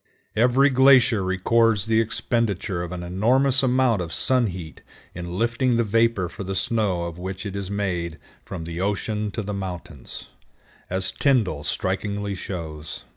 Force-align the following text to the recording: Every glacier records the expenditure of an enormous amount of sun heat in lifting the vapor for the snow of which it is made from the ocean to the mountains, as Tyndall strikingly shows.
Every 0.35 0.71
glacier 0.71 1.21
records 1.21 1.85
the 1.85 2.01
expenditure 2.01 2.81
of 2.81 2.91
an 2.91 3.03
enormous 3.03 3.61
amount 3.61 4.01
of 4.01 4.11
sun 4.11 4.47
heat 4.47 4.81
in 5.13 5.37
lifting 5.37 5.77
the 5.77 5.83
vapor 5.83 6.27
for 6.27 6.43
the 6.43 6.55
snow 6.55 7.03
of 7.03 7.19
which 7.19 7.45
it 7.45 7.55
is 7.55 7.69
made 7.69 8.17
from 8.43 8.63
the 8.63 8.81
ocean 8.81 9.29
to 9.29 9.43
the 9.43 9.53
mountains, 9.53 10.29
as 10.89 11.11
Tyndall 11.11 11.63
strikingly 11.63 12.33
shows. 12.33 13.03